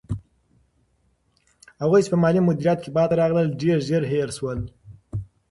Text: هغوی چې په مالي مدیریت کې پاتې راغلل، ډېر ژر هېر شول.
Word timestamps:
هغوی 1.81 2.01
چې 2.03 2.09
په 2.13 2.17
مالي 2.23 2.41
مدیریت 2.47 2.79
کې 2.81 2.89
پاتې 2.95 3.13
راغلل، 3.21 3.47
ډېر 3.61 3.77
ژر 3.87 4.03
هېر 4.11 4.29
شول. 4.37 4.59